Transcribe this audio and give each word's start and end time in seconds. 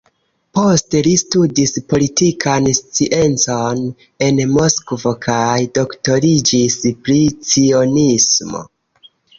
Poste 0.59 1.01
li 1.07 1.11
studis 1.21 1.73
politikan 1.93 2.69
sciencon 2.79 3.85
en 4.29 4.43
Moskvo 4.57 5.15
kaj 5.29 5.63
doktoriĝis 5.81 6.83
pri 7.07 7.23
cionismo. 7.53 8.69